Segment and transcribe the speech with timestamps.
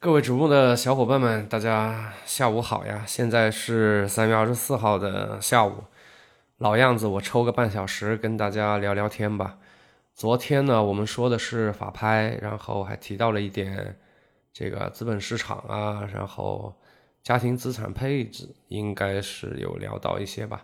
[0.00, 3.02] 各位主播的小伙伴们，大家下午好呀！
[3.04, 5.72] 现在是三月二十四号的下午，
[6.58, 9.58] 老样子，我抽个半小时跟大家聊聊天吧。
[10.14, 13.98] 昨天呢，我们说的是法拍，然后还提到了一点
[14.52, 16.72] 这个资本市场啊，然后
[17.24, 20.62] 家庭资产配置，应该是有聊到一些吧。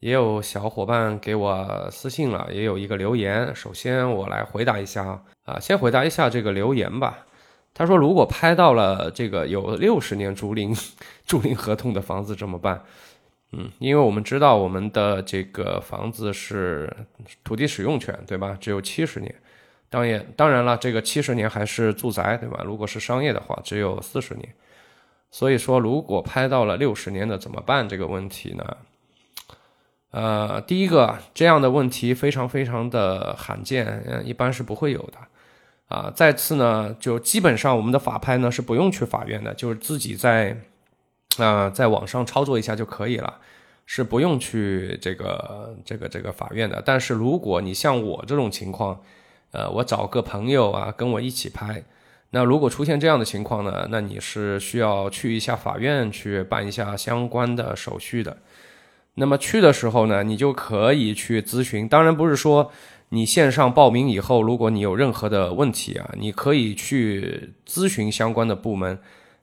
[0.00, 3.56] 也有小伙伴给我私信了，也有一个留言。
[3.56, 7.26] 首先我来回答一下啊，先回答一下这个留言吧。
[7.80, 10.78] 他说：“如果拍到了这个有六十年租赁
[11.24, 12.84] 租赁合同的房子怎么办？
[13.52, 16.94] 嗯，因为我们知道我们的这个房子是
[17.42, 18.54] 土地使用权，对吧？
[18.60, 19.34] 只有七十年。
[19.88, 22.62] 当然，当然了，这个七十年还是住宅，对吧？
[22.62, 24.46] 如果是商业的话，只有四十年。
[25.30, 27.88] 所以说，如果拍到了六十年的怎么办？
[27.88, 28.76] 这个问题呢？
[30.10, 35.16] 呃，第一个这样的问题非常非常的罕见，嗯，一般是不会有的。”
[35.90, 40.56] 啊，再次呢，就基本上我们的法拍呢是不用去法院的，就是自己在，
[41.36, 43.38] 啊，在网上操作一下就可以了，
[43.86, 46.80] 是不用去这个这个这个法院的。
[46.86, 49.00] 但是如果你像我这种情况，
[49.50, 51.82] 呃，我找个朋友啊跟我一起拍，
[52.30, 58.36] 那如果出现这样的情况呢，那你是需要去一下法院去办一下相关的手续的。
[59.14, 62.70] 那么去的时候呢，你就可以去咨询，当然不是说。
[63.12, 68.96] 你线上报名以后，如果你有任何的问题啊，你可以去咨询相关的部门，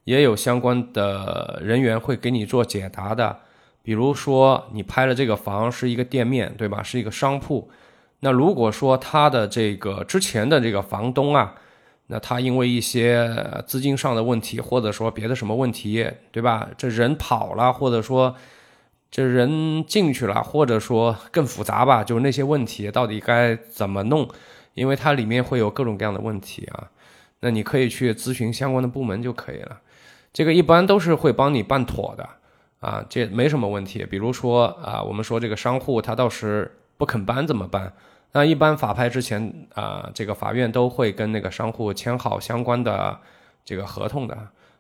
[0.06, 3.40] 也有相关的人员会给你做解答的。
[3.84, 6.82] 比如说，你拍的这个房是一个店面，对吧？
[6.82, 7.70] 是一个商铺。
[8.22, 11.54] 那如果说他的这个之前的这个房东啊，
[12.08, 13.30] 那他因为一些
[13.68, 16.70] 资金上的问题，或者说别的什么问题，对吧？
[16.78, 18.34] 这人跑了，或者说。
[19.18, 24.30] 这人进去了，或者说更复杂吧，就是那些问题到底该怎么弄？
[24.76, 26.88] 因为它里面会有各种各样的问题啊。
[27.40, 29.82] 那你可以去咨询相关的部门就可以了。
[30.32, 32.30] 这个一般都是会帮你办妥的
[32.80, 34.06] 啊，这没什么问题。
[34.06, 37.92] 比如说啊，我们说这个商户他到时不肯搬怎么办？
[38.34, 43.20] 那一般法拍之前啊，这个法院都会跟那个商户签好相关的
[43.66, 44.38] 这个合同的。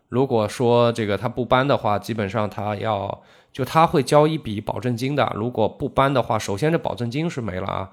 [0.09, 5.31] 如果说这个他不搬的话，基本上他要就他会交一笔保证金的。
[5.35, 7.89] 如果不搬的话，首先这保证金是没了啊，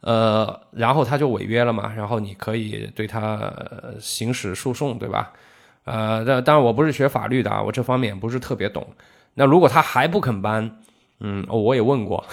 [0.00, 3.52] 呃，然后他就违约了嘛，然后你可以对他
[4.00, 5.32] 行使诉讼，对吧？
[5.84, 8.86] 呃，但当然我不是学法律的啊，我这方面不是特别懂。
[9.34, 10.78] 那如果他还不肯搬，
[11.20, 12.24] 嗯，我也问过，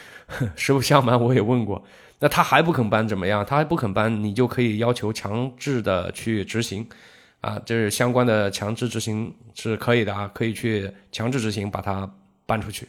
[0.56, 1.82] 实不相瞒，我也问过，
[2.20, 3.44] 那他还不肯搬怎么样？
[3.44, 6.86] 他还不肯搬，你就可以要求强制的去执行。
[7.44, 12.10] 啊，就是相关的强制执行是可以的啊，可以去强制执行把它
[12.46, 12.88] 搬出去，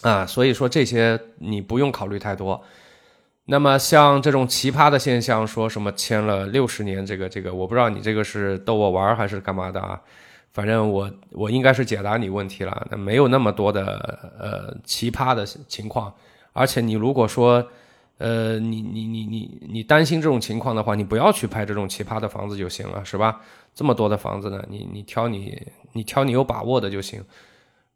[0.00, 2.60] 啊，所以说这些你不用考虑太多。
[3.44, 10.00] 那么像这种奇葩的现象，说什么签了六十年，这个这个，我不知道你这个是逗我玩还是干嘛的啊？
[10.52, 16.12] 反正我我应该是解答你问题了，那没有那么多的呃奇葩的情况，
[16.52, 17.64] 而且你如果说。
[18.20, 23.40] 呃，你你你你你担心这种情况的话，你不要去拍这种奇葩的房子就行了，是吧？
[23.74, 25.56] 这么多的房子呢，你你挑你
[25.94, 27.24] 你挑你有把握的就行。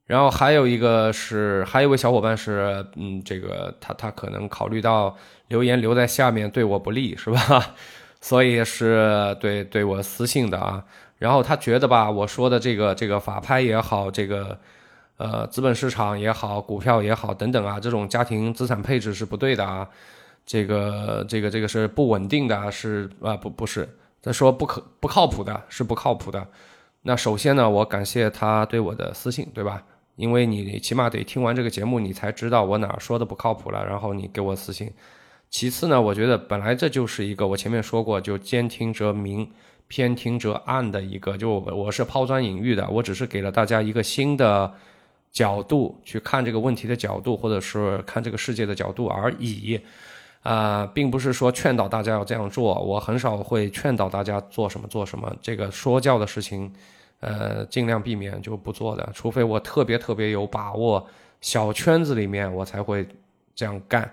[0.07, 5.15] 然后还有一个是，还有一位小伙伴是，嗯，这个他他可能考虑到
[5.49, 7.75] 留言留在下面对我不利，是吧？
[8.23, 10.83] 所以是对对我私信的啊。
[11.19, 14.59] 然后他觉得吧，我说的这个这个法拍也好，这个。
[15.17, 19.89] 呃，资本市场也好，股票也好，等等啊，这种家庭资产配置是不对的啊，
[20.45, 23.89] 这个这个这个是不稳定的，是啊不不是，
[24.21, 26.45] 他说不可不靠谱的，是不靠谱的。
[27.03, 29.85] 那首先呢，我感谢他对我的私信，对吧？
[30.17, 34.91] 因为你起码得听完这个节目，你才知道我哪儿说的不靠谱了，然后你给我私信。
[35.49, 39.49] 其次呢，我觉得本来这就是一个我前面说过，就兼听则明，
[39.87, 44.75] 偏听则暗的一个，就我是抛砖引玉的，我只是给了大家一个新的。
[45.35, 49.79] 角度去看这个问题的角度，或者是看这个世界的角度而已，
[50.43, 52.81] 啊，并不是说劝导大家要这样做。
[52.81, 56.73] 我很少会劝导大家做什么做什么，这个说教的事情，
[57.19, 61.05] 呃，尽量避免就不做的，除非我特别特别有把握，
[61.41, 63.05] 小圈子里面我才会
[63.57, 64.09] 这样干。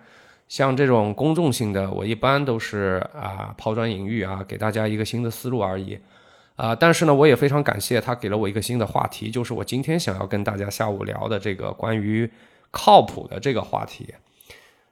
[0.47, 5.97] 像这种公众性的，我一般都是啊抛砖引玉啊，给大家一个新的思路而已。
[6.61, 12.29] 啊，但是呢，我也非常感谢他给了我一个新的话题，就是我今天想要跟大家下午聊的这个关于
[12.69, 14.13] 靠谱的这个话题。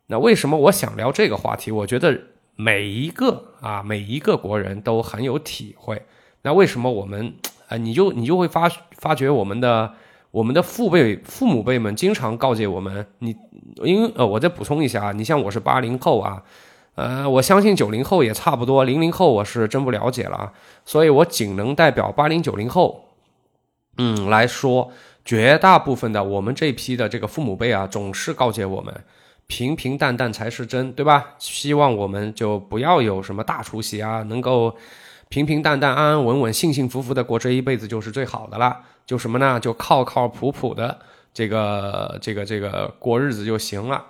[0.08, 1.70] 那为什么我想聊这个话题？
[1.70, 2.20] 我觉得
[2.56, 6.02] 每一个啊，每一个国人都很有体会。
[6.42, 7.36] 那为什么我们
[7.68, 8.68] 啊，你就你就会发
[8.98, 9.94] 发觉我们的
[10.32, 13.36] 我们的父辈父母辈们经常告诫我们，你
[13.84, 16.42] 因为呃，我再补充一下啊，你像我是八零后啊。
[17.00, 20.54] 呃，我相信九零后也差不多，零零后我是真不了解了啊，
[20.84, 23.06] 所以我仅能代表八零九零后，
[23.98, 24.92] 嗯来说，
[25.24, 28.94] 绝大部分的我们这批的这个父母辈啊，总是告诫我们，
[29.48, 31.36] 平平淡淡才是真，对吧？
[31.40, 34.76] 希望我们就不要有什么大出息啊，能够
[35.30, 38.78] 平平淡淡、安安稳稳、幸幸福福的过这一辈子就是最好的了。
[39.06, 39.58] 就什么呢？
[39.58, 41.00] 就靠靠谱谱的
[41.34, 44.04] 这个这个这个过日子就行了。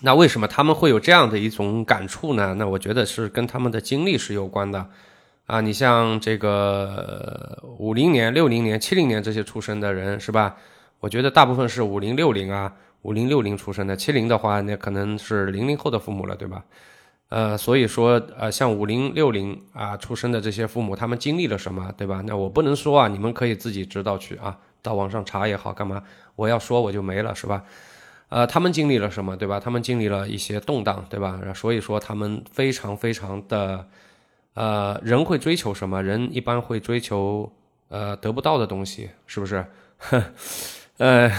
[0.00, 2.54] 那为什么他们会有这样的一种感触呢？
[2.54, 4.86] 那我觉得是跟他们的经历是有关的，
[5.46, 10.56] 啊，你像这个五零年、六零年、七零年这些出生的人是吧？
[11.00, 12.72] 我觉得大部分是五零、六零啊，
[13.02, 16.64] 五零、六零出生的，七零的话，那可能是零零后的父母了，对吧？
[17.28, 22.22] 呃，所以说，呃，像五零、六零啊出生的这些父母，他们经历了什么，对吧？
[22.24, 26.02] 那我不能说啊，你们可以自己知道去啊，到网上查也好，干嘛？
[26.36, 27.64] 我要说我就没了，是吧？
[28.30, 29.58] 呃，他们经历了什么，对吧？
[29.58, 31.40] 他们经历了一些动荡，对吧？
[31.54, 33.88] 所以说他们非常非常的，
[34.52, 36.02] 呃，人会追求什么？
[36.02, 37.50] 人一般会追求
[37.88, 39.64] 呃得不到的东西，是不是？
[40.98, 41.30] 呃，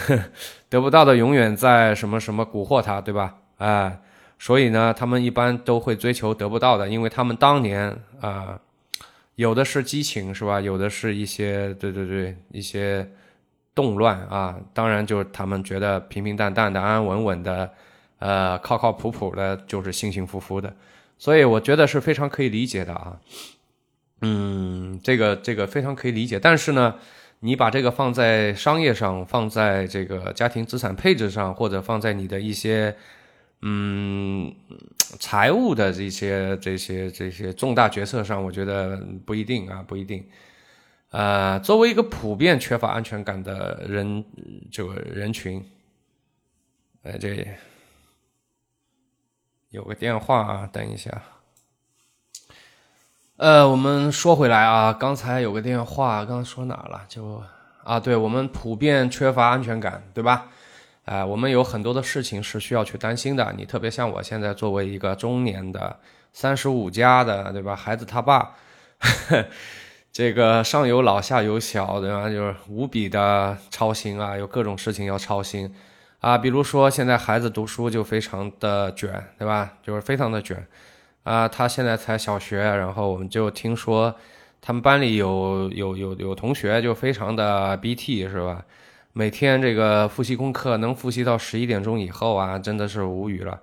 [0.67, 3.35] 得不到的永远在什么什么蛊惑他，对吧？
[3.57, 4.01] 哎，
[4.39, 8.59] 所以呢，他们一般都会追求得不到的，因为他们当年啊，
[9.35, 10.59] 有的是激情，是吧？
[10.59, 13.07] 有的是一些，对对对，一些。
[13.79, 17.71] 动乱啊，当然就是他们觉得平平淡淡的、安安稳稳的，
[18.17, 20.75] 呃，靠靠谱谱的，就是幸幸福福的，
[21.17, 23.17] 所以我觉得是非常可以理解的啊。
[24.19, 26.95] 嗯，这个这个非常可以理解，但是呢，
[27.39, 32.93] 你把这个放在商业上，放在这个家庭资产配置上，或者放在你的一些
[33.61, 34.53] 嗯
[35.19, 40.21] 财务的这些这些这些重大决策上，我觉得不一定啊，不一定。
[41.11, 44.23] 呃，作为一个普遍缺乏安全感的人，
[44.71, 45.63] 这个人群，
[47.01, 47.47] 呃，这
[49.71, 51.21] 有个电话啊，等一下。
[53.37, 57.03] 呃，我们说回来啊，刚才有个电话，刚刚说哪了？
[57.07, 57.41] 就
[57.83, 60.47] 啊，对我们普遍缺乏安全感，对吧？
[61.05, 63.51] 啊，我们有很多的事情是需要去担心的。
[63.57, 65.97] 你特别像我现在作为一个中年的
[66.33, 67.75] 三十五加的，对吧？
[67.75, 68.55] 孩子他爸。
[70.11, 72.27] 这个上有老下有小，对吧？
[72.29, 75.73] 就是无比的操心啊，有各种事情要操心
[76.19, 76.37] 啊。
[76.37, 79.73] 比如说，现在孩子读书就非常的卷，对吧？
[79.83, 80.65] 就是非常的卷
[81.23, 81.47] 啊。
[81.47, 84.13] 他现在才小学，然后我们就听说
[84.59, 88.65] 他们班里有有有有同学就非常的 BT，是吧？
[89.13, 93.59] 每天这个复习功课能复习到十一点钟以后啊，真的是无语了。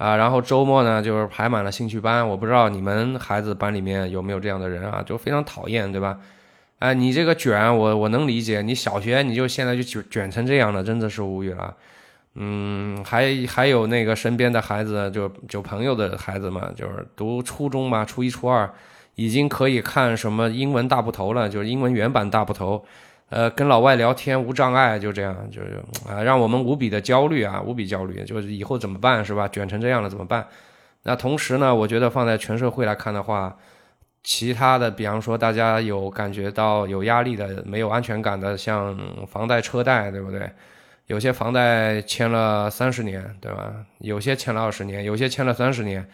[0.00, 2.26] 啊，然后周末呢，就是排满了兴趣班。
[2.26, 6.16] 我不知道你们孩子班里面有没有这样的人啊，就非常讨厌，对吧？
[6.78, 8.62] 哎，你这个卷，我我能理解。
[8.62, 11.76] 你小学你就现在就卷卷成这样了，真的是无语了。
[12.36, 18.72] 嗯，还还有那个身边的孩子，就就朋友的孩子嘛，就是读初中嘛，初一初二，
[19.16, 22.82] 已经可以看什么英文大部头了，就是英文原版大部头。
[23.30, 29.46] 呃，跟老外聊天无障碍，就这样，就是啊，让我们无比的焦虑啊，无比焦虑，就是以后怎么办，是吧？
[29.46, 30.46] 卷成这样了怎么办？
[31.04, 33.56] 那同时呢，我觉得放在全社会来看的话，
[34.24, 38.98] 其他的，比方说大家有感觉到有压力的、没有安全感的，像
[39.28, 40.50] 房贷、车贷，对不对？
[41.06, 43.72] 有些房贷签了三十年，对吧？
[43.98, 46.04] 有些签了二十年，有些签了三十年，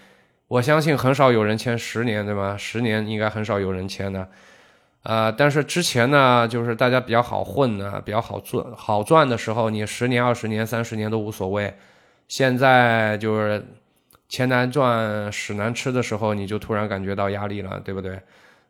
[0.48, 2.56] 我相信很少有人签十年，对吧？
[2.58, 4.28] 十年应该很少有人签的。
[5.08, 11.72] 呃，但是之前呢，就是大家比较好混呢，比较好赚，好赚的时候，你十年、二十年、三十年都无所谓。
[12.26, 13.64] 现在就是
[14.28, 18.20] 钱难赚、屎难吃的时候，你就突然感觉到压力了，对不对？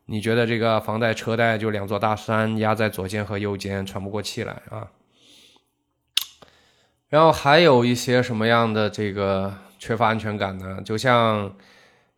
[0.04, 4.88] 你觉得这个房贷、车贷就两座大山压在左肩和右肩，喘不过气来啊。
[7.08, 10.82] 然后还有一些什么样的这个缺乏安全感呢？
[10.84, 11.50] 就像。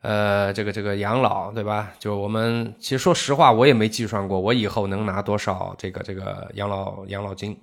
[0.00, 1.92] 呃，这个这个养老，对吧？
[1.98, 7.58] 就我们其实说实话，我也没计算过我以后能拿多少这个这个养老养老金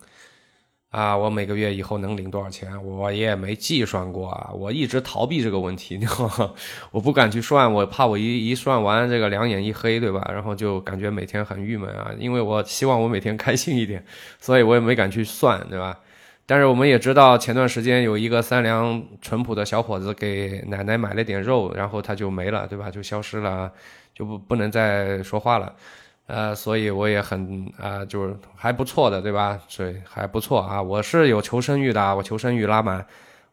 [0.90, 4.50] 啊，我每个月以后能领多少钱，我也没计算过啊。
[4.54, 6.00] 我一直逃避这个问题，
[6.92, 10.30] 我不敢去算，我怕我一一算完这个两眼一黑，对吧？
[10.34, 14.06] 然后就感觉每天很郁闷啊，因为我希望我每天开心一点，
[14.40, 15.98] 所以我也没敢去算，对吧？
[16.48, 22.92] 但是我们也知道，前段时间有一个善良淳朴的小伙子给奶奶买了点肉，然后他就没了，对吧？
[22.92, 23.72] 就消失了，
[24.14, 25.74] 就不不能再说话了，
[26.28, 29.60] 呃，所以我也很啊，就是还不错的，对吧？
[29.68, 33.04] 所以还不错啊，我是有求生欲的，我求生欲拉满，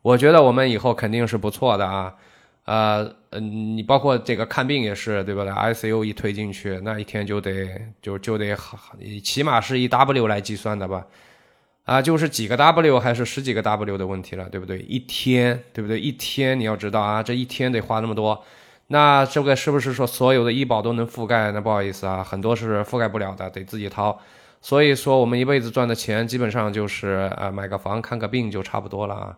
[0.03, 2.15] 我觉得我们以后肯定是不错的啊，
[2.67, 8.79] 呃，嗯，你包括这个看病也是，对吧？ICU 一推进去，那一天就得就就得好
[9.25, 11.07] 起码是一 W 来计算的吧。
[11.85, 14.79] 啊，就是几个 W 还是十几个 W 的问题了，对不对？
[14.81, 15.99] 一天，对不对？
[15.99, 18.45] 一天你要知道啊，这一天得花那么多，
[18.87, 21.51] 那这个是不是说所有的医保都能覆盖？
[21.51, 24.21] 那不好意思啊，很多是覆盖不了的，得自己掏。
[24.61, 29.37] 所以说，我们一辈子赚的钱基本上就是啊，买个房、看个病就差不多了啊。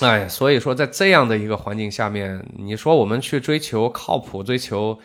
[0.00, 4.98] 哎，所以说在这样的一个环境下面，你说我们去追求靠谱、追求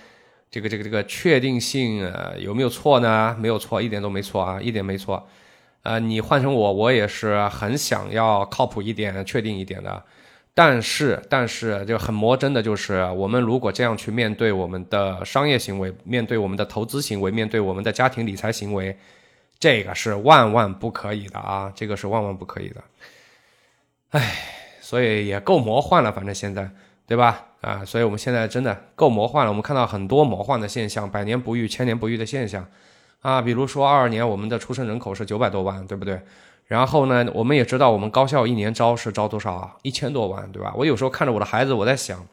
[0.50, 3.36] 这个这个这个确定性，呃，有没有错呢？
[3.38, 5.28] 没有错，一点都没错啊，一点没错。
[5.84, 10.04] 呃，你换成我，我也是很想要靠谱一点、确定一点的。
[10.54, 18.96] 但是，但是就很魔怔的就是，我们如果这样去面对我们的商业行为，面对我们的投资行为，面对我们的家庭理财行为，
[19.60, 21.72] 这个是万万不可以的啊！
[21.74, 22.84] 这个是万万不可以的。
[24.10, 24.36] 唉，
[24.82, 26.70] 所以也够魔幻了，反正现在，
[27.08, 27.46] 对吧？
[27.62, 29.52] 啊，所以我们现在真的够魔幻了。
[29.52, 32.68] 我们看到很多魔幻的现象，百年不遇、千年不遇的现象。
[33.22, 36.20] 啊，比如说二二年我们的出生人口是九百多万，对不对？
[36.66, 39.76] 然后呢，我们也知道我们高校一年招是招多少啊？
[39.84, 40.74] 一千多万，对吧？
[40.76, 42.26] 我有时候看着我的孩子，我在想，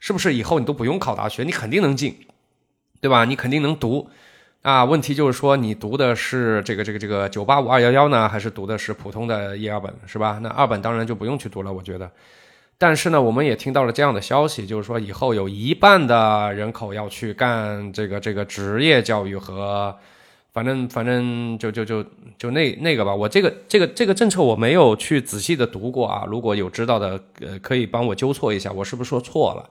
[0.00, 2.26] 是不是以后你都不用考大学，你肯定能进，
[3.00, 3.24] 对吧？
[3.24, 4.10] 你肯定能读
[4.62, 4.84] 啊？
[4.84, 10.38] 问题就是说，你读的是这个这个这个九八五二幺幺呢，还是读的是普通的一二本，是吧？
[10.42, 12.10] 那二本当然就不用去读了，我觉得。
[12.82, 19.96] 但是呢，我们也听到了这样的消息，就是说以后有一半的人口要去干这个这个职业教育和，
[20.52, 22.04] 反正反正就就就
[22.36, 23.14] 就那那个吧。
[23.14, 29.70] 我这个这个这个政策我没有去仔细的读过啊，如果有知道的，呃，可以帮我纠错一下，我是不是说错了？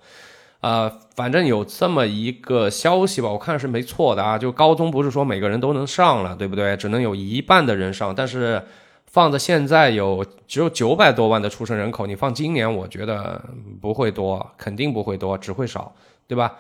[0.62, 4.38] 呃，反正有这么一个消息吧，我看是没错的啊。
[4.38, 6.78] 就高中不是说每个人都能上了，对不对？
[6.78, 8.64] 只能有一半的人上，但是。
[9.12, 13.42] 放着现在有只有九百多万的出生人口，你放今年，我觉得
[13.82, 15.94] 不会多，肯定不会多，只会少，
[16.28, 16.56] 对吧？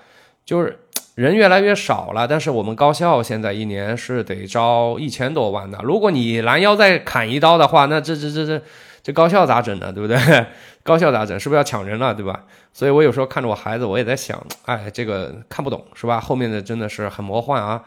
[0.45, 0.77] 就是
[1.15, 5.79] 人越来越少了，但是我们高校现在一年是得招一千多万的。
[5.81, 8.61] 如果你拦腰再砍一刀的话，那这这这这
[9.01, 9.93] 这高校咋整呢？
[9.93, 10.17] 对不对？
[10.83, 11.39] 高校咋整？
[11.39, 12.13] 是不是要抢人了？
[12.13, 12.43] 对吧？
[12.73, 16.19] 所以我有时候看着我孩子，我也在想，哎，这个看不懂是吧？
[16.19, 17.81] 后面的真的是很魔幻啊。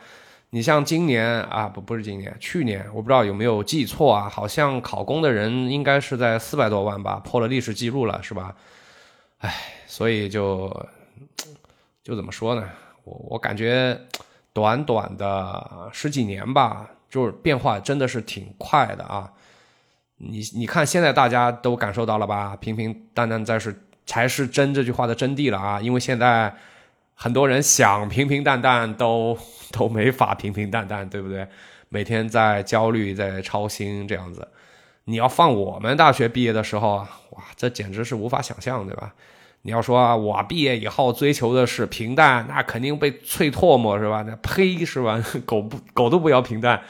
[0.55, 8.55] 你像今年啊，不不是今年，去年我不知道有没有记错啊，好像考公的人应该是在四百多万吧，破了历史记录了，是吧？
[9.39, 9.53] 唉，
[9.89, 10.71] 所以就
[12.05, 12.71] 就怎么说呢？
[13.03, 14.01] 我我感觉
[14.53, 19.29] 短短的十几年吧，就是变化真的是挺快的啊。
[20.19, 22.57] 你你看现在大家都感受到了吧？
[22.61, 26.55] 平平淡淡才是才是真这句话的真谛了啊，因为现在。
[27.14, 29.38] 很多人想平平淡淡，都
[29.73, 31.47] 都没法平平淡淡，对不对？
[31.88, 34.49] 每天在焦虑，在操心这样子。
[35.04, 39.14] 你要放我们大学毕业的时候啊，哇，这简直是无法想象，对吧？
[39.62, 44.25] 你要说啊我毕业以后追求的是平淡，那肯定被啐唾沫，是吧？
[44.26, 45.23] 那呸，是吧？
[45.47, 46.83] 狗不狗都不要平淡，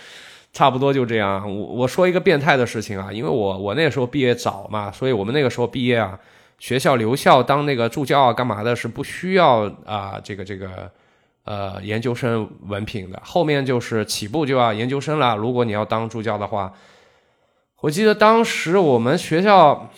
[0.53, 1.45] 差不多就这样。
[1.47, 6.19] 我我说一个变态的事情啊，因为我我那时候毕业早嘛，所以我们那个时候毕业啊。
[6.65, 8.75] 学校留校当那个助教啊，干嘛的？
[8.75, 10.91] 是不需要啊，这个这个，
[11.45, 13.21] 呃，研究生文凭的。
[13.23, 15.37] 后面就是起步就要研究生了。
[15.37, 16.73] 如果你要当助教的话，
[17.83, 19.91] 我记得当时我们学校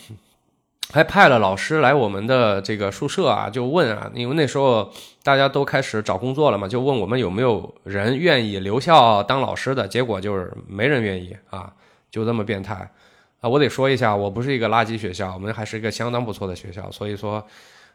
[0.91, 4.91] 还派了老师来我们的这个宿舍啊，就问啊，因为那时候
[5.23, 9.87] 大家都开始找工作了嘛，就问我们有没有人愿意留校当老师的。
[9.87, 11.71] 结果就是没人愿意啊，
[12.11, 12.91] 就这么变态。
[13.39, 16.89] 啊，我得说一下，我不是一个垃圾学校，我们还是一个相当不错的学校。
[16.91, 17.45] 所以说，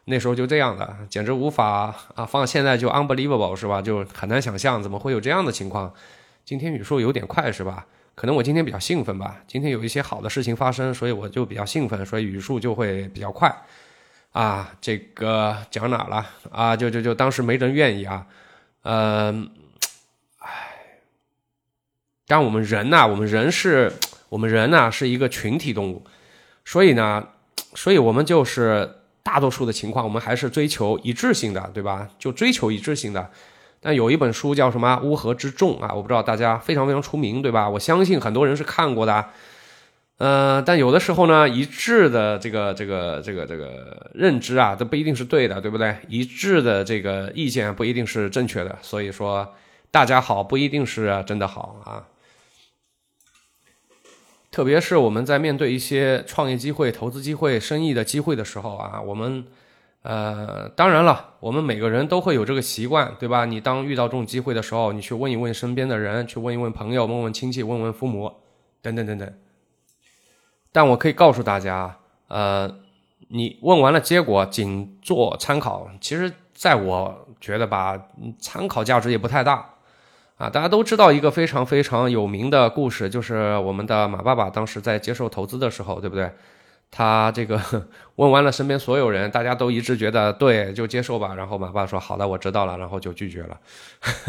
[0.05, 3.81] 那时候就这样的，简直无法啊，放现在就 unbelievable 是吧？
[3.81, 5.93] 就很难想象怎么会有这样的情况。
[6.45, 7.85] 今天语速有点快是吧？
[8.15, 13.53] 可能我今天比较兴奋吧，今天有一些好的事情发生，所以我就比较兴奋，所以语速就会比较快。
[14.31, 16.25] 啊，这个讲哪了？
[16.51, 18.25] 啊，就就就当时没人愿意啊，
[18.83, 19.49] 嗯，
[20.37, 20.49] 唉，
[22.27, 23.91] 但我们人呐，我们人是。
[24.33, 26.03] 我们人呢是一个群体动物，
[26.65, 27.23] 所以呢，
[27.75, 28.89] 所以我们就是
[29.21, 32.09] 大多数的情况，我们还是追求一致性的，对吧？
[32.17, 33.29] 就追求一致性的。
[33.79, 37.69] 但有一本书叫什么《乌合之众》啊，我不知道大家非常非常出名，对吧？
[37.69, 39.23] 我相信很多人是看过的。
[40.17, 45.95] 呃，但有的时候呢，一致的这个这个这个这个认知啊，都不一定是对的，对不对？
[46.07, 49.53] 一致的这个意见不一定是正确的，所以说
[49.91, 52.01] 大家好不一定是真的好啊。
[54.53, 59.43] 特别是我们在面对一些创业机会、投资机会、生意的机会的时候啊，我们，
[60.03, 63.45] 呃，当然了，我们每个人都会有这个习惯，对吧？
[63.45, 68.31] 你当遇到这种机会的时候，你去问一问身边的人，去问一问朋友，问问亲戚，问问父母，
[68.83, 69.33] 等等等等。
[70.71, 72.71] 但我可以告诉大家，呃，
[73.29, 77.99] 你问完了结果仅做参考，其实在我觉得吧，
[78.39, 79.72] 参考价值也不太大。
[80.37, 86.29] 啊，大家都知道一个非常非常有名的故事，就是我们的马爸爸当时在接受投资的时候，对不对？
[86.89, 87.59] 他这个
[88.17, 91.33] 问完了身边所有人，大家都一致觉得对，就接受吧。
[91.35, 93.59] 然后马爸说好的，我知道了，然后就拒绝了。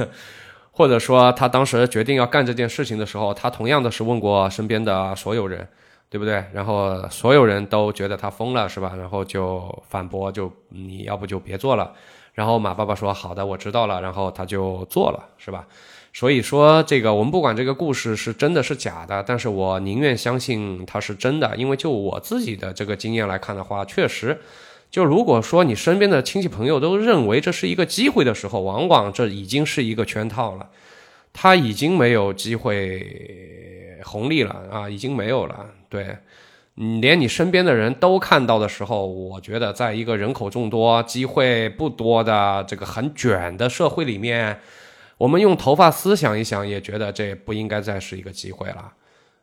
[0.72, 5.66] 或者说他当时决定要干这件事情的时候，他同样的是问过身边的所有人，
[6.08, 6.44] 对不对？
[6.52, 8.92] 然后所有人都觉得他疯了，是吧？
[8.96, 11.92] 然后就反驳，就你要不就别做了。
[12.34, 15.66] 然后马爸爸说：“好的，我知道了。”然后他就做了，是吧？
[16.12, 24.40] 所以说，这个我们不管这个故事是真的是假的，但是我宁愿相信它是真的，因为就我自己的这个经验来看的话，确实，
[24.90, 30.68] 就如果说你身边的亲戚朋友都认为这是一个机会的时候，往往这已经是一个圈套了，
[31.32, 36.16] 他已经没有机会红利了啊，已经没有了，对。
[36.76, 44.58] 你连你身边的人都看到的时候，我觉得，在一个人口众多、机会不多的这个很卷的社会里面，
[45.16, 48.92] 我们用头发丝想一想，也觉得这不应该再是一个机会了，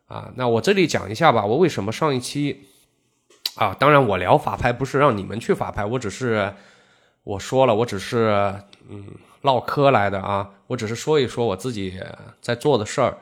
[0.07, 2.65] 啊，那我这里讲一下吧，我为什么上一期，
[3.55, 6.53] 啊，当然我聊法拍不是让你们去法拍，我只是
[7.23, 8.53] 我说了，我只是
[8.89, 9.05] 嗯
[9.43, 11.97] 唠嗑来的啊，我只是说一说我自己
[12.41, 13.17] 在做的事儿，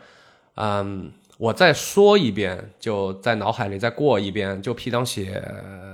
[0.56, 1.12] 嗯。
[1.40, 5.42] 我再说一遍，就在脑海里再过一遍，就批当写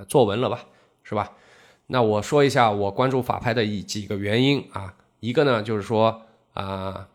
[0.09, 0.65] 作文了吧，
[1.03, 1.31] 是吧？
[1.85, 6.19] 那我说一下我关注法拍的一几个原因啊，一个呢就是说
[6.55, 7.07] 啊，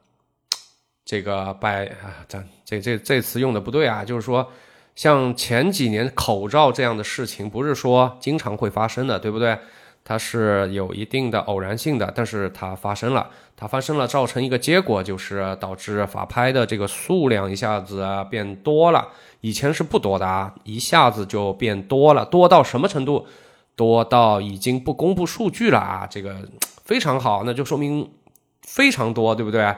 [1.05, 4.49] 这个拜啊，这这这这词用的不对啊，就是说
[4.95, 9.59] 像前几年口罩这样的事情，不是说经常会发生的，对不对？
[10.11, 19.07] 它是有一定的偶然性的，但是它发生了，它发生了，造成一个结果就是导致法拍的这个数量一下子变多了，
[19.41, 23.25] 以前是不多的啊，一下子就变多了，多到什么程度？
[23.77, 26.35] 多到已经不公布数据了啊，这个
[26.85, 28.11] 非常好，那就说明
[28.67, 29.77] 非常多，对不对？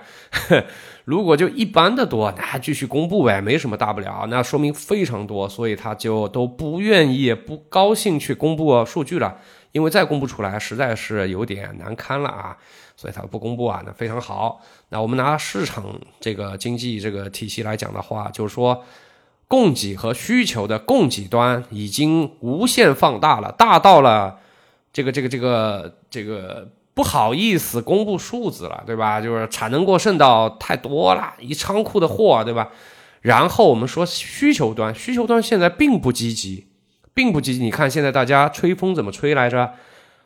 [1.04, 9.36] 如果就一般的多，那继续公布呗，没什么大不了，那说明非常多，所以他就都不愿意、不高兴去公布数据了。
[9.72, 12.56] 因为再公布出来实在是有点难堪了啊，
[12.96, 14.60] 所以它不公布啊，那非常好。
[14.90, 18.84] 那我们拿市场这个经济这个体系来讲的话，就是说，
[19.48, 24.38] 供给和需求的供给端已经无限放大了，大到了
[24.92, 29.20] 这个这个这个这个不好意思公布数字了，对吧？
[29.20, 32.70] 就是产能过剩到太多了，一仓库的货，对吧？
[33.22, 36.66] 然后我们说需求端，需求端现在并不积极。
[37.14, 37.62] 并不积极。
[37.62, 39.72] 你看现在大家吹风怎么吹来着？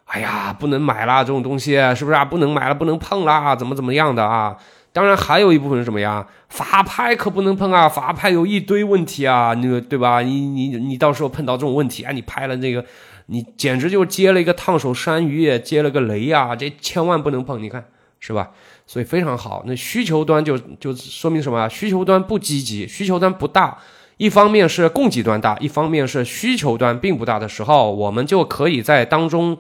[0.07, 2.25] 哎呀，不能买啦，这种东西是不是啊？
[2.25, 4.57] 不能买了，不能碰啦，怎么怎么样的啊？
[4.93, 6.25] 当然还有一部分是什么呀？
[6.49, 10.21] 法拍可不能碰啊，法拍有一堆问题啊，那个对吧？
[10.21, 12.85] 你你你到时候碰到这种问题啊，你拍了那个，
[13.27, 16.55] 你简直就接了一个烫手山芋，接了个雷啊！
[16.55, 17.85] 这千万不能碰，你看
[18.21, 18.51] 是吧？
[18.87, 19.65] 所以非常好。
[19.67, 21.69] 那需求端就就说明什么？
[21.69, 23.77] 需求端不积极，需求端不大。
[24.17, 29.59] 一方面是供给端大，一方面是需求端并不大的时候，我们就可以在当中。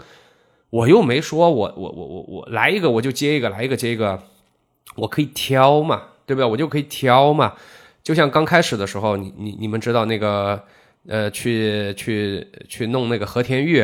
[0.71, 4.21] 我又没说我我我我我来一个我就接一个，来一个接一个，
[4.97, 6.45] 我可以挑嘛，对不对？
[6.45, 7.55] 我就可以挑嘛。
[8.03, 10.61] 就像刚开始的时候，你你你们知道那个
[11.07, 13.81] 呃，去去去弄那个和田玉，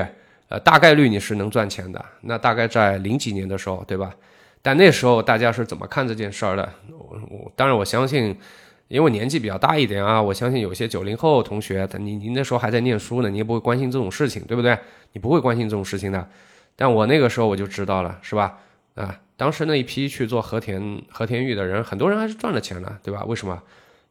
[0.49, 2.05] 呃，大概率你是能赚钱的。
[2.23, 4.13] 那大概在零几年的时候，对吧？
[4.61, 6.69] 但那时候大家是怎么看这件事儿的？
[6.91, 8.37] 我我当然我相信。
[8.93, 14.79] 因为我年纪比较大一点啊，我相信有些九零后同学，他你你那时候还在念书呢，你也不会关心这种事情，对不对？
[15.15, 16.29] 你不会关心这种事情的。
[16.77, 18.59] 但我那个时候我就知道了，是吧？
[18.97, 23.25] 啊，当时那一批去做和田和田玉的人，很多人还是赚了钱的，对吧？
[23.25, 23.63] 为什么？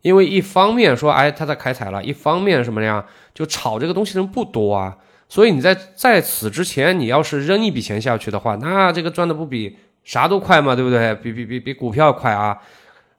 [0.01, 3.05] 因为一方面说，哎，他在开采了；一方面什么呀？
[3.35, 4.97] 就炒这个东西的人不多啊。
[5.29, 10.75] 所以你在在此之前，你要是扔一笔钱下去的话，那这个赚的不比啥都快嘛？
[10.75, 11.13] 对不对？
[11.13, 12.57] 比比比比股票快啊！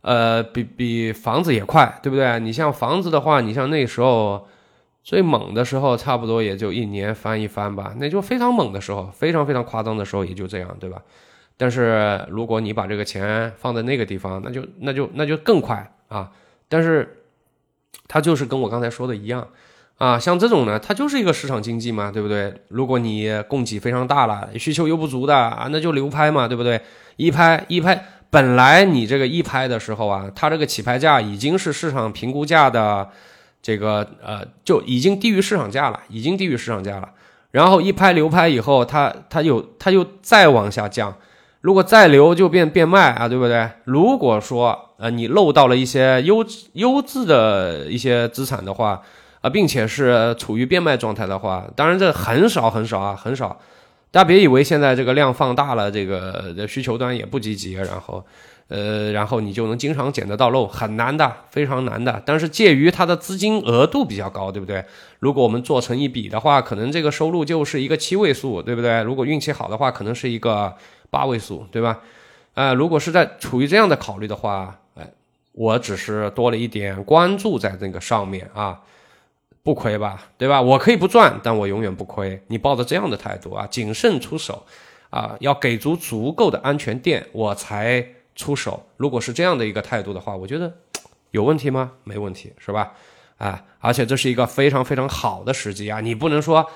[0.02, 2.38] 呃，比比房子也快，对不对？
[2.40, 4.46] 你像房子的话，你像那时候
[5.02, 11.00] 最猛的时候，差不多也就一年翻一番吧，那就非常猛的时候，非常非常夸张的时候，也就这样，对吧？
[11.56, 16.32] 但是如果你把这个钱放在那个地方，那就那就那就更快啊！
[16.68, 17.22] 但是
[18.08, 19.46] 它就是跟我刚才说的一样
[19.98, 22.52] 啊，像这种呢，它就是一个市场经济嘛，对不对？
[22.66, 26.80] 如果你供给非常大了，需求又不足的啊，那就流拍嘛，对不对？
[27.16, 28.04] 一拍一拍。
[28.32, 33.06] 本来你这个一拍的时候啊，它这个起拍价已经是市场评估价的
[33.60, 37.10] 这个呃，就已经低于市场价了，已经低于市场价了。
[37.50, 41.14] 然后一拍流拍以后，它它又它又再往下降，
[41.60, 43.68] 如果再流就变变卖啊，对不对？
[43.84, 49.02] 如果说呃你漏到了一些优质优质的一些资产的话
[49.42, 53.60] 啊，并且是处于变卖状态的话，当然这很少很少啊，很少。
[54.12, 58.22] 大家别以为现在这个量放大了，这个需求端也不积极，然后，
[58.68, 62.22] 呃，然后你就能经常捡得到漏，很难的，非常难的。
[62.26, 64.84] 但是介于它的资金额度比较高，对不对？
[65.18, 69.02] 如果我们做成一笔的话，可能这个收入就是一个七位数，对不对？
[69.02, 70.76] 如果运气好的话，可能是一个
[71.08, 72.00] 八位数，对吧？
[72.52, 75.10] 啊，如果是在处于这样的考虑的话，哎，
[75.52, 78.78] 我只是多了一点关注在那个上面啊。
[79.64, 80.60] 不亏吧，对吧？
[80.60, 82.42] 我可以不赚，但我永远不亏。
[82.48, 84.66] 你抱着这样的态度啊，谨慎出手，
[85.08, 88.84] 啊，要给足足够的安全垫，我才出手。
[88.96, 90.72] 如果是这样的一个态度的话，我觉得
[91.30, 91.92] 有问题吗？
[92.02, 92.90] 没问题，是吧？
[93.38, 96.00] 啊，而且这是一个非常非常好的时机啊！
[96.00, 96.66] 你不能说，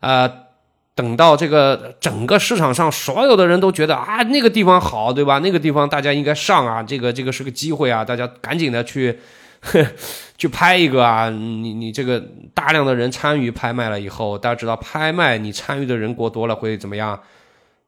[0.00, 0.46] 呃，
[0.94, 5.40] 等到这个整个市场上所有的人都觉得啊那个地方好，对吧？
[5.40, 9.18] 那个地方大家应该上啊，这个这个是个机会啊，大家赶紧的去。
[10.38, 11.28] 去拍一个啊！
[11.28, 12.18] 你你这个
[12.54, 17.20] 大量的人参与拍卖了以后，大家知道拍卖你参与的人过多了会怎么样？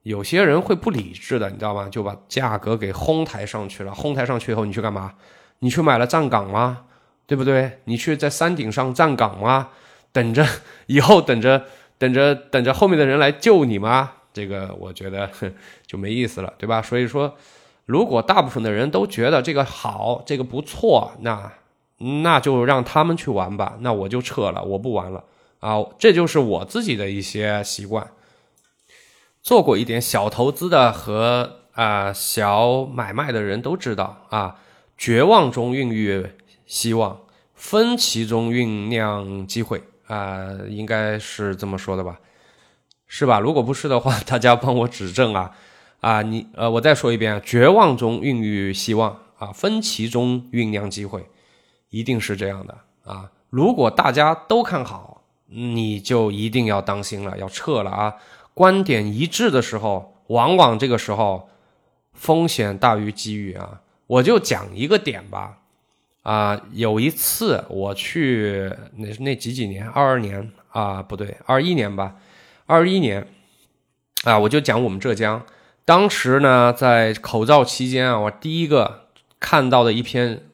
[0.02, 1.88] 有些人会不理智的，你知道吗？
[1.88, 3.94] 就把价格给哄抬上去了。
[3.94, 5.14] 哄抬上去以后，你去干嘛？
[5.61, 6.85] 你去买了站岗吗？
[7.26, 7.78] 对不对？
[7.85, 9.68] 你去在山顶上站岗吗？
[10.12, 10.46] 等着
[10.87, 11.64] 以后等着
[11.96, 14.12] 等着等着后面的人来救你吗？
[14.35, 15.30] 这个我觉得
[15.87, 16.82] 就没意思了，对吧？
[16.82, 17.35] 所以说，
[17.87, 21.50] 如果大部分的人都觉得这个好，这个不错，那。
[22.23, 25.25] 那就让他们去玩吧，那我就撤了，我不玩了
[25.61, 25.79] 啊！
[25.99, 28.09] 这就是我自己的一些习惯。
[29.43, 34.57] 做过一点小投资的和啊小买卖的人都知道啊，
[34.97, 36.31] 绝望中孕育
[36.67, 37.21] 希望，
[37.55, 42.21] 分歧中酝酿机会啊，应该是这么说的吧？
[43.07, 43.38] 是吧？
[43.38, 45.53] 如果不是的话，大家帮我指正啊！
[46.01, 51.27] 啊，你呃，我再说一遍，绝望中孕育希望啊，分歧中酝酿机会。
[51.92, 52.74] 一定是这样的
[53.05, 53.31] 啊！
[53.50, 58.16] 如果大家都看好，你就一定要当心了，要撤了啊！
[58.55, 61.50] 观点一致的时候，往往这个时候
[62.14, 63.83] 风险大于机遇啊！
[64.07, 65.59] 我就讲一个点吧，
[66.22, 72.16] 啊，有一次我去那那几几年，二二年啊，不对，二一年吧，
[72.64, 73.28] 二一年
[74.24, 75.44] 啊，我就讲我们浙江，
[75.85, 80.48] 当时呢在口罩期间啊，我第一个看到的一篇。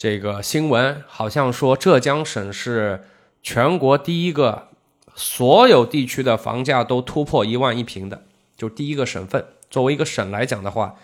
[0.00, 3.04] 这个新闻好像说，浙江省是
[3.42, 4.68] 全国第一个
[5.14, 8.22] 所有地区的房价都突破一万一平的，
[8.56, 9.44] 就第一个省份。
[9.68, 10.94] 作为一个省来讲的话，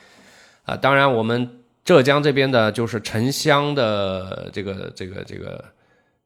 [0.65, 5.63] 啊，当然我们浙江这边的就是城乡的这个这个这个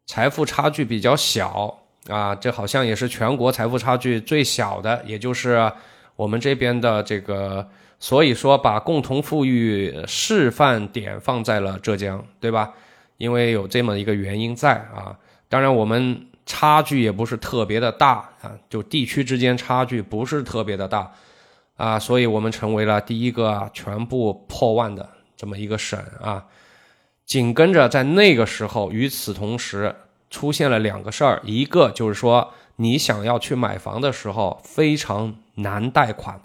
[0.06, 5.72] 财富差距比较小啊，这好像也是全国财富差距最小的，也就是
[6.14, 7.68] 我们这边的这个。
[8.02, 12.72] 所以说，把共同富裕示范点放在了浙江，对吧？
[13.18, 15.14] 因为有这么一个原因在啊。
[15.50, 21.12] 当然，我们差距也不是特别的大啊，就地区之间差距不是特别的大
[21.76, 26.46] 啊，所以我们成为了第一个全部破万的这么一个省啊。
[27.26, 29.94] 紧跟着，在那个时候，与此同时
[30.30, 36.40] 出现了两个事儿，一个就是说，你想要去买房的时候非常难贷款。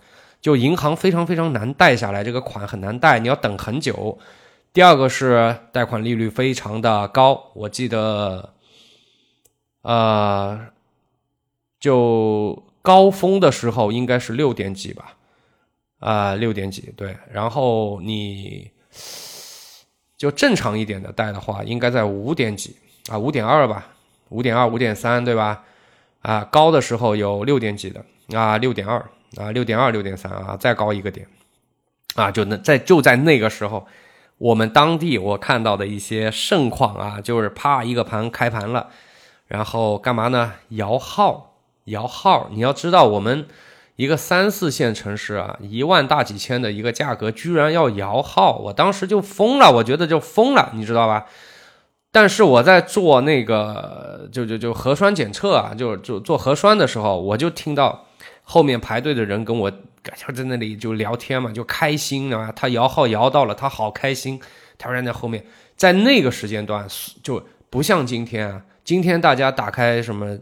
[0.46, 4.20] 就银行非常非常难贷下来，这个款很难贷，你要等很久。
[4.72, 8.54] 第二个是贷款利率非常的高，我记得，
[9.82, 10.68] 呃，
[11.80, 15.16] 就高峰的时候应该是六点几吧，
[15.98, 17.18] 啊，六点几对。
[17.32, 18.70] 然后你
[20.16, 22.78] 就正常一点的贷的话，应该在五点几
[23.08, 23.88] 啊，五点二吧，
[24.30, 25.64] 五点二、五点三对吧？
[26.22, 28.06] 啊，高的时候有六点几的
[28.38, 29.04] 啊，六点二。
[29.38, 31.28] 啊，六点二、六点三啊，再高一个点，
[32.16, 33.86] 啊，就那在就在那个时候，
[34.38, 38.90] 我们当地我看到的一些盛况啊，就是啪一个盘开盘了，
[39.48, 40.54] 然后干嘛呢？
[40.70, 42.50] 摇号，摇号。
[42.52, 43.46] 你要知道，我们
[43.98, 51.26] 一个三四线城市啊，一万大几千的一个价格，居然要摇号，我当时就疯了，我觉得就疯了，你知道吧？
[52.14, 58.05] 但是我在做那个就就就核酸检测啊，就就做核酸的时候，我就听到。
[58.46, 62.52] 后面排队的人跟我就在那里就聊天嘛，就开心啊。
[62.56, 64.40] 他摇号摇到了，他好开心。
[64.78, 65.44] 突然在后面，
[65.76, 66.88] 在那个时间段
[67.24, 68.62] 就不像今天啊。
[68.84, 70.38] 今天大家打开什么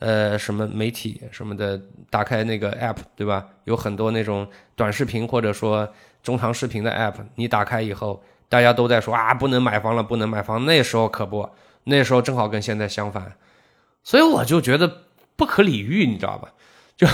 [0.00, 3.46] 呃什么媒体什么的，打开那个 app 对吧？
[3.64, 5.88] 有很多那种短视频或者说
[6.22, 10.64] 中长视频的 app，你打开以后，大家都在说啊不能买房了，不能买房。
[10.66, 11.48] 那时候可不，
[11.84, 13.36] 那时候正好跟现在相反，
[14.02, 15.02] 所以我就觉得
[15.36, 16.52] 不可理喻，你知道吧？
[16.96, 17.06] 就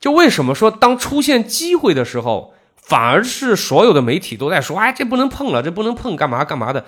[0.00, 6.84] 就为什么说当出现机会的时候，反而是所有的媒体都在说，哎，这不能碰了，这不能碰，干嘛干嘛的。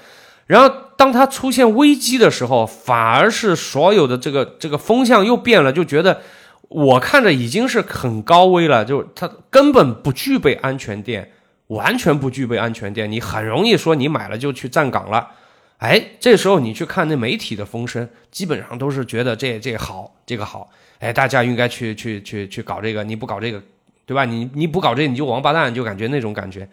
[0.47, 6.21] 然后当它出现危机的时候，反而是所有的这个这个风向又变了，就觉得
[6.69, 11.33] 我看着已经是很高危了，就是它根本不具备安全垫，
[11.69, 15.31] 完全不具备安全垫，你很容易说你买了就去站岗了。
[15.79, 20.69] 哎，这时候你去看那媒体的风声，基本上都是觉得这这好，这个好，
[21.05, 23.63] 哎，大家应该去去去去搞这个，你不搞这个，
[24.07, 24.25] 对吧？
[24.25, 26.67] 你你不搞这，你就王八蛋，就感觉那种感觉，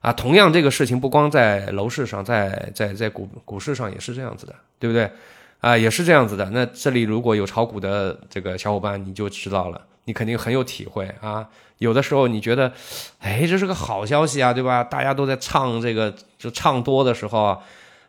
[0.00, 5.08] 啊，同样这个事情不光在楼市上，在在在股股市上也是这样子的，对不对？
[5.60, 6.50] 啊，也是这样子的。
[6.50, 11.48] 那这里如果有炒股的这个小伙伴，你就知道了，你肯定很有体会啊。
[11.78, 12.72] 有的时候你觉得，
[13.20, 14.82] 哎，这是个好消息啊，对吧？
[14.82, 17.56] 大家都在唱这个，就唱多的时候。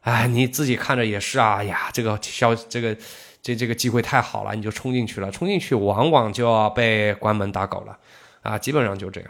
[0.02, 1.62] 哎，你自己看着也是啊！
[1.62, 2.96] 呀，这个消这个
[3.42, 7.98] 这这个机会太好了，你就冲进去了，冲进去往往就要被关门打狗了，
[8.42, 9.30] 啊，基本上就这样。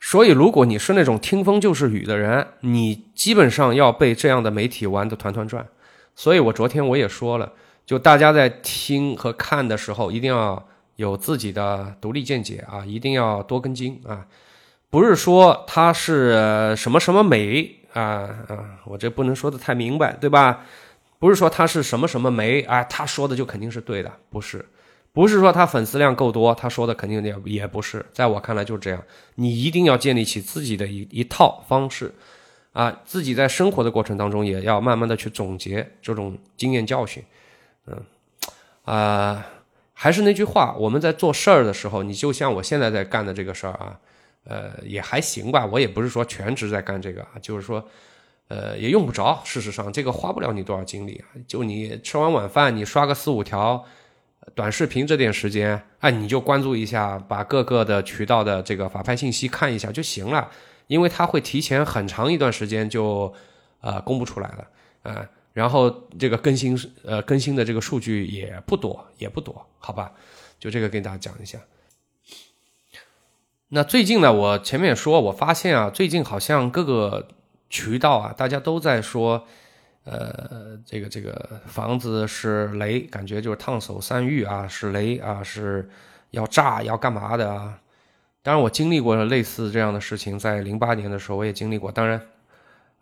[0.00, 5.66] 所以，如果你是那种听风就是雨的人，你基本上要被这样的媒体玩的团团转。
[6.14, 7.52] 所以我昨天我也说了，
[7.86, 10.62] 就大家在听和看的时候，一定要
[10.96, 14.26] 有自己的独立见解啊，一定要多根筋啊，
[14.90, 17.76] 不是说它是什么什么美。
[17.92, 18.80] 啊啊！
[18.86, 20.64] 我这不能说的太明白，对吧？
[21.22, 24.66] 不是说他是什么什么媒啊，他说的就肯定是对的，不是？
[25.12, 28.04] 不是说他粉丝量够多，他说的肯定也也不是。
[28.12, 29.00] 在我看来就是这样，
[29.36, 32.12] 你一定要建立起自己的一一套方式，
[32.72, 37.22] 啊，自己在生活的过程当中也要慢慢的去总结这种经验教训，
[37.86, 38.02] 嗯，
[38.84, 39.46] 啊，
[39.92, 43.96] 还是那句话，我们在做事儿的时候，你就像我现在在干的这个事儿啊。
[44.44, 47.88] 呃，也还行吧，我也不是说全职在干这个啊，就是说，
[48.48, 49.40] 呃，也用不着。
[49.44, 53.84] 事实上，这个花不了你多少精力啊，就你吃完晚饭，你刷个四五条
[54.54, 60.50] 短视频，这点时间，哎，你就关注一下，把各个的渠道的这个法拍信息看一下就行了，
[60.86, 63.32] 因为它会提前很长一段时间就
[63.80, 64.68] 呃公布出来了，
[65.02, 70.12] 啊，然后这个更新呃更新的这个数据也不多，也不多，好吧，
[70.58, 71.58] 就这个跟大家讲一下。
[73.68, 77.28] 那最近呢，我前面说，我发现啊，最近好像各个
[77.72, 79.42] 渠道啊，大家都在说，
[80.04, 85.88] 呃，这个这个房子是雷，感觉就是烫手山芋啊，是雷啊，是
[86.32, 87.78] 要炸要干嘛的啊？
[88.42, 91.90] 当然，我经历过类似这样的事情，在零八年的时候我也经历过。
[91.90, 92.20] 当然，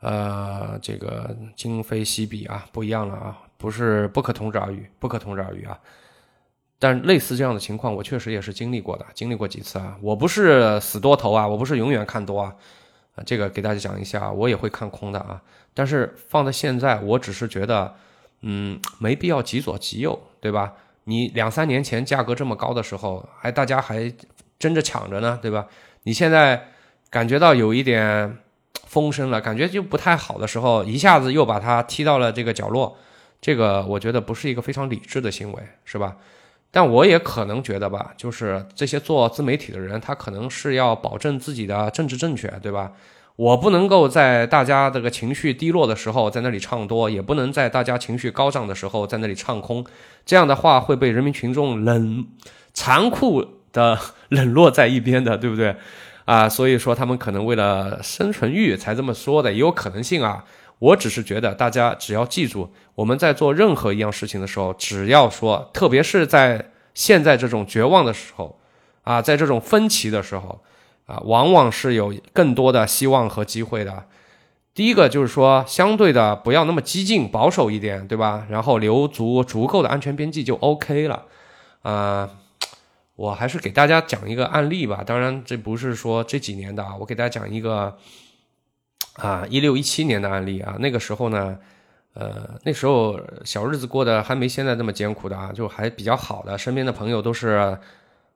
[0.02, 5.76] 呃，这个今非昔比啊，不一样了啊，不是不可同日而语，不可同日而语啊。
[6.78, 9.96] 但类似这样的情况，我确实也是经历过的，经历过几次啊。
[10.00, 12.54] 我不是死多头啊，我不是永远看多啊，
[13.14, 15.40] 啊，这个给大家讲一下，我也会看空的啊。
[15.74, 17.94] 但是放在现在，我只是觉得，
[18.42, 20.74] 嗯，没必要极左极右，对吧？
[21.04, 24.12] 你两三年前价格这么高的时候，还大家还
[24.58, 25.66] 争着抢着呢，对吧？
[26.02, 26.68] 你现在
[27.08, 28.38] 感觉到有一点
[28.86, 32.96] 风声了，感觉就不太好的时候，一下子又把它踢到了这个角落，
[33.40, 36.16] 这个我觉得不是一个非常理智的行为，是吧？
[36.70, 42.92] 但我也可能觉得吧，就是这些做自媒体的人，他可能是要保证自己的政治正确，对吧？
[43.36, 49.84] 我不能够在大家这个情绪低落的时候在那里唱多，也不能在大家情绪高涨的时候在那里唱空，
[50.26, 52.26] 这样的话会被人民群众冷
[52.74, 55.74] 残酷的 冷落在一边的，对不对？
[56.26, 60.44] 啊，所以说他们可能为了生存欲才这么说的，也有可能性啊。
[60.80, 68.58] 我只是觉得，大家只要记住，我们在做任何一样事情的时候，只要说，特别是在现在这种绝望的时候，
[69.02, 70.62] 啊，在这种分歧的时候，
[71.04, 74.06] 啊，往往是有更多的希望和机会的。
[74.72, 78.46] 第一个就是说，相对的不要那么激进、保守一点，对吧？
[78.48, 81.26] 然后留足足够的安全边际就 OK 了。
[81.82, 82.30] 啊，
[83.16, 85.04] 我还是给大家讲一个案例吧。
[85.04, 87.98] 当然，这不是说这几年的啊，我给大家讲一个。
[89.14, 91.58] 啊，一六一七年的案例啊，那个时候呢，
[92.14, 97.76] 呃，那时候小日子过得还没现在这么艰苦的啊，就还比较好的，身边的朋友都是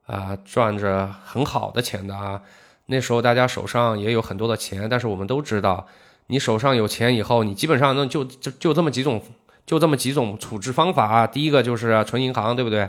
[0.05, 2.39] 啊赚着很好的钱的啊。
[2.85, 5.87] 那时候大家手上也有很多的钱，但是我们都知道，
[6.27, 9.19] 你手上有钱以后，你基本上那就就就这么几种，
[9.65, 11.25] 就这么几种处置方法啊。
[11.25, 12.87] 第一个就是存银行，对不对？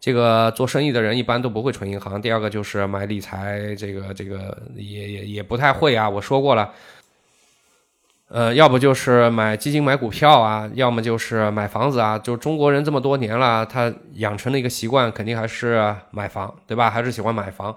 [0.00, 2.20] 这个做生意的人一般都不会存银行。
[2.22, 6.08] 第二个就是买理财，这个这个也也也不太会啊。
[6.08, 6.72] 我说过了。
[8.34, 12.18] 呃，要不就是买基金、买股票啊，要么就是买房子啊。
[12.18, 16.90] 就中国人这么多年了，他养成了一个习惯，肯定还是买房，对吧？
[16.90, 17.72] 还是喜欢买房。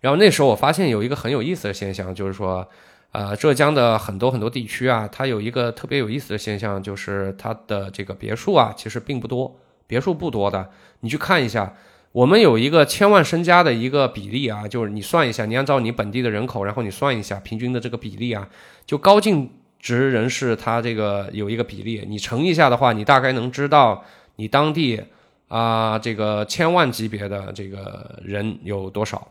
[0.00, 2.68] 然后那时候我发现有一个很有意思的现象，就是说，
[3.12, 10.70] 呃，浙江的很多很多地区啊，它有一个特别有意思的现象，就是它的这个别墅啊，其实并不多，别墅不多的。
[11.02, 11.72] 你去看一下，
[12.10, 18.48] 我们有一个千万身家的一个比例啊，就是你算一下，你按照你本地的人口，然后你算一下平均的这个比例啊，
[18.84, 19.48] 就高净。
[19.80, 24.04] 值人士他这个有一个比例，你乘一下的话，你大概能知道
[24.36, 25.02] 你当地
[25.48, 29.28] 啊，这个千万级别的这个人有多少？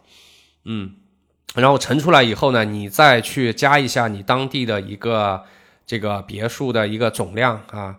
[0.65, 0.91] 嗯，
[1.55, 5.43] 然后乘出来以后呢，你再去加一下你当地的一个
[5.85, 7.97] 这个别墅的一个总量啊，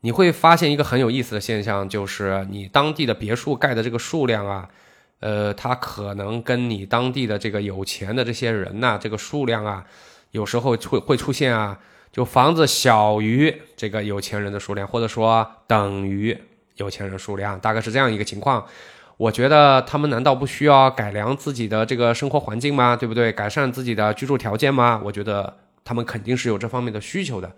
[0.00, 4.68] 你会发现一个很有意思的现象，就是你当地的别墅盖的这个数量啊，
[5.20, 9.84] 呃，它可能跟你当地的这个有钱的这些人呐，这个数量啊，
[10.32, 11.78] 有时候会会出现啊，
[12.12, 16.38] 就房子小于这个有钱人的数量，或者说等于。
[16.76, 18.66] 有钱人数量大概是这样一个情况，
[19.18, 22.96] 我觉得他们难道不需要改良自己的这个生活环境吗？
[22.96, 23.30] 对不对？
[23.30, 24.98] 改善自己的居住条件吗？
[25.04, 27.52] 我觉得他们肯定是有这方面的需求的，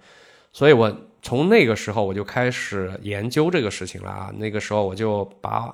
[0.52, 4.32] 所以我从那个时候我就开始研究这个事情了啊。
[4.36, 5.72] 那个时候我就把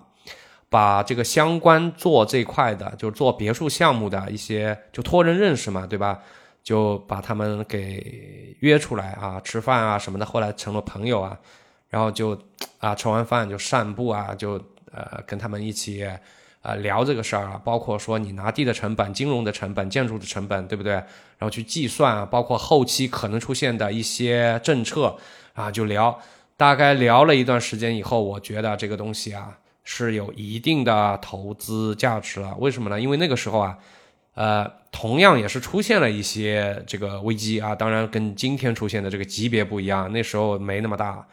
[0.69, 6.21] 把这个相关做这块的，就是做别墅项目的一些，就托人认识嘛，对吧？
[6.63, 11.39] 就把他们给约出来啊，吃饭啊什么的，后来成了朋友啊。
[11.89, 12.39] 然后就
[12.79, 14.53] 啊吃完饭就散步啊，就
[14.93, 16.09] 呃跟他们一起
[16.63, 20.93] 啊聊这个事儿啊，包括说你拿地的成本、金融的成本、建筑的成本，对不对？
[20.93, 25.17] 然后去计算啊，包括后期可能出现的一些政策
[25.55, 26.17] 啊，就聊。
[26.57, 32.55] 大概聊了一段时间以后，我觉得这个东西啊是有一定的投资价值了。
[32.59, 33.01] 为什么呢？
[33.01, 33.79] 因为那个时候啊，
[34.35, 41.27] 呃，同样也是出现了一些这个危机啊，当然跟今天出现的这个级别不一样，那时候没那么大。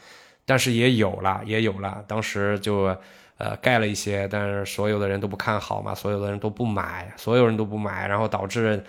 [0.45, 2.01] 但是也有了，也有了。
[2.07, 2.95] 当时就，
[3.37, 8.81] 呃，盖了一些，但是所有的人都不看好嘛，所有的人都不买，所有人都不买，然后导致，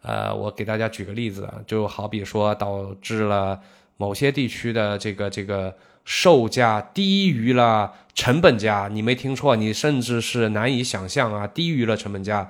[0.00, 3.60] 呃，我给大家举个例子，就好比说导致了
[3.98, 12.48] 某些地区的这个这个售价低于了成本价，你没听错，你甚至是难以想象啊，低于了成本价。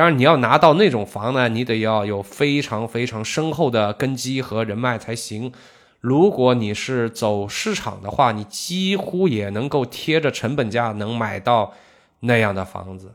[0.00, 5.52] 当然，你要拿到那种房呢，你得要有非常非常深厚的根基和人脉才行。
[6.00, 11.74] 如果你是走市场的话，你几乎也能够贴着成本价能买到
[12.20, 13.12] 那样的房子。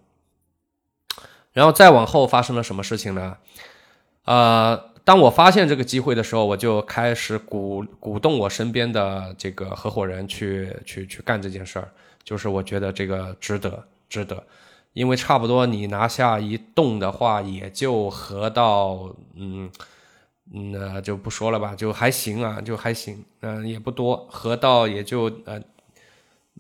[1.54, 3.38] 然后再往后发生了什么事情呢？
[4.26, 11.90] 呃，当我发现这个机会的时候，我就开始鼓鼓动我身边的这个合伙人去去去干这件事儿。
[12.24, 14.44] 就是我觉得这个值得，值得，
[14.96, 19.70] 因为差不多你拿下一栋的话，也就合到嗯。
[20.48, 25.60] 那就不说了吧，就还行啊，就还行，嗯，也不多，合到也就呃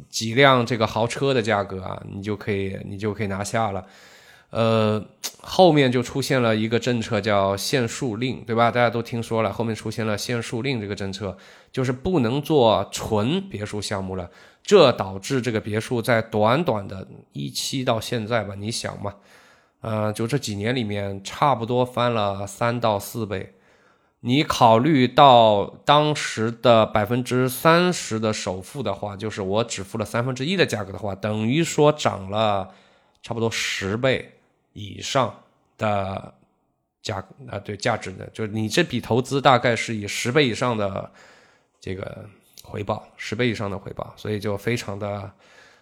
[0.10, 3.86] 几辆这个豪车的价格啊，你就可以你就可以拿下了，
[4.50, 5.06] 呃，
[5.40, 8.72] 后面就出现了一个政策叫限数令，对吧？
[8.72, 11.38] 大家都听说了，后面出现了限数令这个政策，
[11.72, 14.28] 就是不能做纯别墅项目了，
[14.66, 19.14] 这导致这个别墅在短短的一期到现在吧，你想嘛，
[19.82, 23.54] 呃，就这几年里面，差不多翻了三到四倍。
[24.22, 32.74] 你考虑到当时的百分之三十的首付的话，就是我只付了三分之一的价格的话，等于说涨了
[33.22, 34.40] 差不多十倍
[34.74, 35.44] 以上
[35.78, 36.34] 的
[37.04, 41.12] 价啊，对价值的，就是你这笔投资大概是以十倍以上的
[41.80, 42.28] 这个
[42.66, 45.32] 回报，十倍以上的回报，所以就非常的，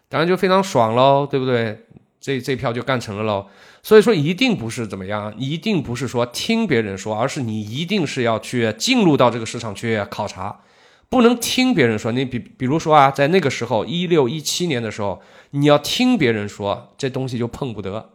[0.09, 1.85] 当然就非常爽喽，对不对？
[2.19, 3.47] 这这票就干成了喽，
[3.81, 10.61] 所以说一定不是怎么样，一定不是说听别人说，而是你一定是要去进入到这个市场去考察，
[11.09, 12.13] 不能听别人说。
[12.13, 18.11] 你比比如说啊，在那个时候一六一七年的时候，你要听别人说这东西就碰不得，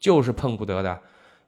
[0.00, 1.00] 就是碰不得的，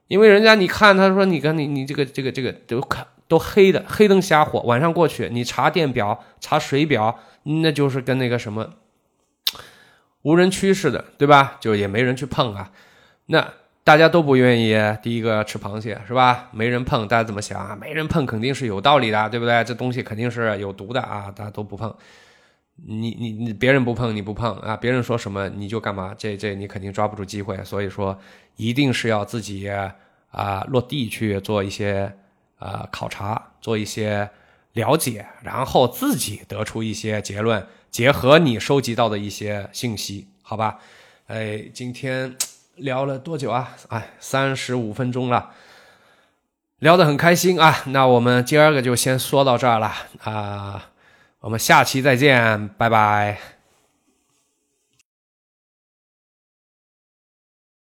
[0.07, 8.73] 因为人家你看他说你跟你你这个这个这个都看都黑的黑灯瞎火，晚上过去你查电表查水表，那就是跟那个什么。
[10.23, 11.57] 无人区似的，对吧？
[11.59, 12.71] 就也没人去碰啊。
[13.27, 13.47] 那
[13.83, 16.49] 大家都不愿意，第一个吃螃蟹是吧？
[16.51, 17.77] 没人碰，大家怎么想啊？
[17.79, 19.63] 没人碰肯定是有道理的，对不对？
[19.63, 21.31] 这东西肯定是有毒的啊！
[21.35, 21.95] 大家都不碰，
[22.87, 24.75] 你你你，别人不碰你不碰啊？
[24.75, 26.15] 别人说什么你就干嘛？
[26.17, 27.63] 这这你肯定抓不住机会。
[27.63, 28.17] 所以说，
[28.55, 29.69] 一定是要自己
[30.31, 32.11] 啊落地去做一些
[32.57, 34.29] 啊考察，做一些
[34.73, 37.65] 了解，然后自己得出一些结论。
[37.89, 40.79] 结合你收集到的一些信息，好吧？
[41.27, 42.35] 哎，今天
[42.75, 43.75] 聊了多久啊？
[43.87, 45.51] 哎，三十五分钟了，
[46.79, 47.83] 聊得很开心啊。
[47.87, 50.89] 那我们今儿个就先说到这儿了啊，
[51.39, 53.54] 我们下期再见，拜拜。